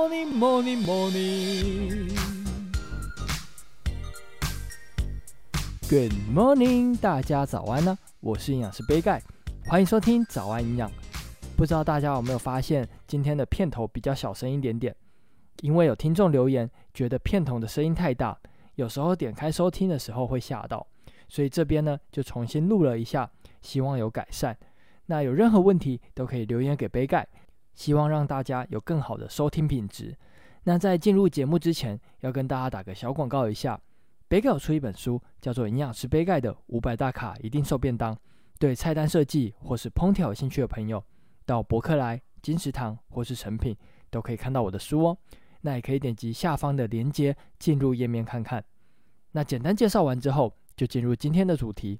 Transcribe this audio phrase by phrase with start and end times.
[0.00, 2.08] morning, morning, morning.
[5.90, 9.22] Good morning，大家早安呢、我是营养师杯盖，
[9.66, 10.90] 欢迎收听早安营养。
[11.54, 14.96] 不知道大家有没有发现，今天的片头比较小声一点点，
[15.60, 18.38] 因为有听众留言觉得片头的声音太大，
[18.76, 20.86] 有时候点开收听的时候会吓到，
[21.28, 23.30] 所以这边呢就重新录了一下，
[23.60, 24.56] 希望有改善。
[25.04, 27.28] 那有任何问题都可以留言给杯盖，
[27.74, 30.16] 希望让大家有更好的收听品质。
[30.64, 33.80] 那在进入节目之前，要跟大家打个小广告一下。
[34.28, 38.14] 杯盖有出一本书，叫做《营养师杯盖的五百大卡一定瘦便当》。
[38.58, 41.02] 对菜单设计或是烹调有兴趣的朋友，
[41.46, 43.76] 到博客来、金石堂或是诚品
[44.10, 45.18] 都可以看到我的书哦。
[45.62, 48.62] 那也可以点击下方的链接进入页面看看。
[49.32, 51.98] 那简单介绍完之后，就进入今天的主题。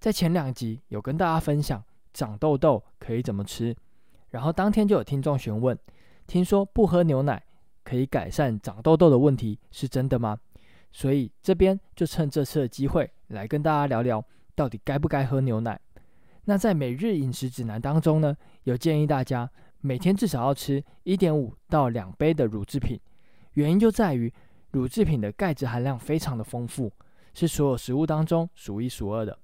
[0.00, 3.76] 在前两集有跟大家分享长痘痘可以怎么吃，
[4.32, 5.78] 然后当天就有听众询问：
[6.26, 7.42] 听说不喝牛奶
[7.84, 10.36] 可以改善长痘痘的问题，是真的吗？
[10.90, 14.22] 所以这边就趁这次的机会来跟大家聊聊，
[14.54, 15.80] 到底该不该喝牛奶。
[16.44, 19.48] 那在每日饮食指南当中呢，有建议大家
[19.80, 22.98] 每天至少要吃一点五到两杯的乳制品，
[23.52, 24.32] 原因就在于
[24.72, 26.90] 乳制品的钙质含量非常的丰富，
[27.32, 29.38] 是所有食物当中数一数二的。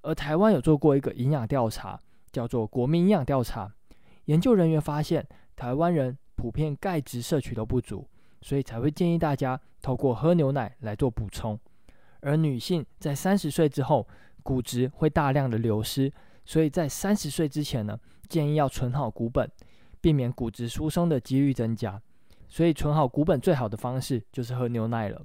[0.00, 2.00] 而台湾有做过一个营养调查，
[2.32, 3.72] 叫做国民营养调查，
[4.32, 8.08] 研究人员发现台湾人普遍钙质摄取都不足。
[8.44, 11.56] 所以才会建议大家透过喝牛奶来做补充，
[12.22, 14.04] 而女性在三十岁之后
[14.42, 16.12] 骨质会大量的流失，
[16.44, 17.96] 所以在三十岁之前呢，
[18.28, 19.48] 建议要存好骨本，
[20.00, 22.02] 避免骨质疏松的几率增加。
[22.48, 25.22] 所以存好骨本最好的方式就是喝牛奶了。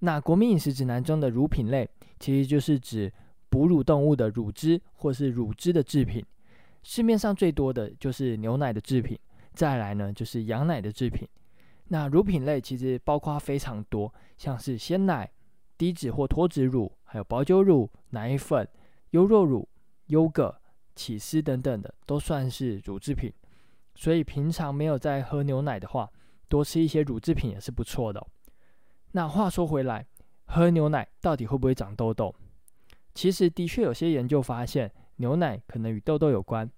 [0.00, 3.12] 那国民饮食指南中的乳品类，其实就是指
[3.48, 6.26] 哺乳动物的乳汁或是乳汁的制品，
[6.82, 9.18] 市面上最多的就是牛奶的制品，
[9.52, 11.28] 再来呢就是羊奶的制品。
[11.88, 15.30] 那乳品类其实包括非常多，像是鲜奶、
[15.76, 18.68] 低脂或脱脂乳，还有保酒乳、奶粉、
[19.10, 19.68] 优酪乳、
[20.06, 20.54] 优格、
[20.94, 23.32] 起司等等的，都算是乳制品。
[23.94, 26.10] 所以平常没有在喝牛奶的话，
[26.48, 28.24] 多吃一些乳制品也是不错的。
[29.12, 30.06] 那话说回来，
[30.44, 32.34] 喝牛奶到底会不会长痘痘？
[33.14, 36.68] 其实的确有些研究发现，牛奶可能与痘痘有关。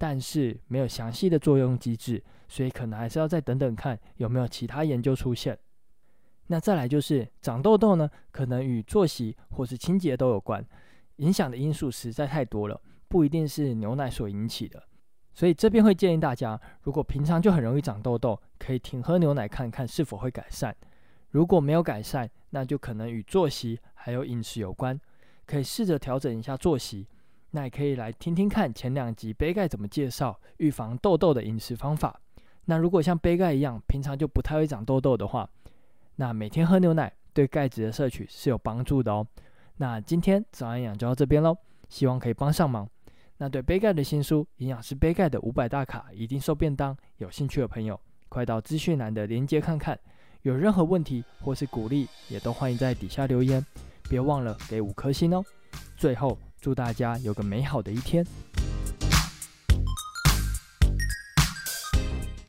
[0.00, 5.58] 但是没有详细的作用机制，所以可能还是要再等等看有没有其他研究出现。
[6.46, 10.64] 那再来就是长痘痘呢，可能与作息或是清洁都有关，
[11.16, 14.80] 影响的因素实在太多了，不一定是牛奶所引起的。
[15.34, 20.72] 所以这边会建议大家，如果平常就很容易长痘痘，可以停喝牛奶看看是否会改善。
[21.30, 24.98] 如果没有改善，那就可能与作息还有饮食有关，
[25.44, 27.08] 可以试着调整一下作息。
[27.50, 32.20] 那也可以来听听看前两集杯盖怎么介绍预防痘痘的饮食方法。
[32.66, 35.48] 那如果像杯盖一样，平常就不太会长痘痘的话，
[36.16, 39.26] 那每天喝牛奶对钙质的摄取是有帮助的哦。
[39.78, 41.56] 那今天早安养就到这边喽，
[41.88, 42.86] 希望可以帮上忙。
[43.38, 47.98] 那对杯盖的新书《营养师杯盖的五百大卡一定瘦便当》有兴趣的朋友，
[48.28, 49.98] 快到资讯栏的链接看看。
[50.42, 53.64] 有任何问题或是鼓励，也都欢迎在底下留言，
[54.10, 55.42] 别忘了给五颗星哦。
[55.96, 56.36] 最后。
[56.60, 58.24] 祝大家有个美好的一天。